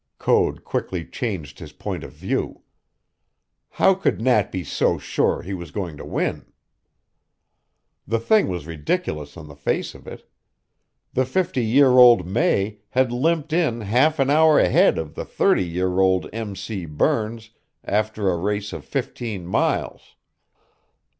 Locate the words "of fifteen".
18.73-19.45